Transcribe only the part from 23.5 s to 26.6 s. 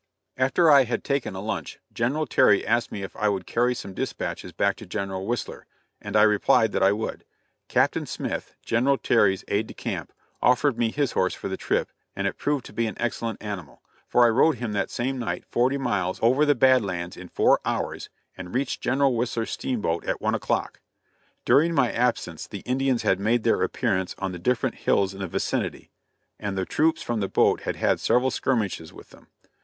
appearance on the different hills in the vicinity, and